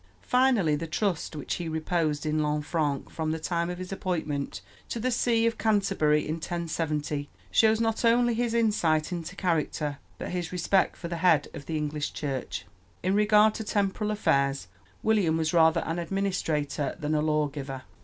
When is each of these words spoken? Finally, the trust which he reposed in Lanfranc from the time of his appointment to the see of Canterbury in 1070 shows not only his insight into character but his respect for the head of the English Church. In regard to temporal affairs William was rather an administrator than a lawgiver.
Finally, 0.23 0.75
the 0.75 0.87
trust 0.87 1.35
which 1.35 1.53
he 1.57 1.69
reposed 1.69 2.25
in 2.25 2.41
Lanfranc 2.41 3.11
from 3.11 3.29
the 3.29 3.37
time 3.37 3.69
of 3.69 3.77
his 3.77 3.91
appointment 3.91 4.61
to 4.89 4.99
the 4.99 5.11
see 5.11 5.45
of 5.45 5.59
Canterbury 5.59 6.27
in 6.27 6.37
1070 6.37 7.29
shows 7.51 7.79
not 7.79 8.03
only 8.03 8.33
his 8.33 8.55
insight 8.55 9.11
into 9.11 9.35
character 9.35 9.99
but 10.17 10.29
his 10.31 10.51
respect 10.51 10.97
for 10.97 11.07
the 11.07 11.17
head 11.17 11.49
of 11.53 11.67
the 11.67 11.77
English 11.77 12.13
Church. 12.13 12.65
In 13.03 13.13
regard 13.13 13.53
to 13.53 13.63
temporal 13.63 14.09
affairs 14.09 14.67
William 15.03 15.37
was 15.37 15.53
rather 15.53 15.81
an 15.81 15.99
administrator 15.99 16.97
than 16.99 17.13
a 17.13 17.21
lawgiver. 17.21 17.83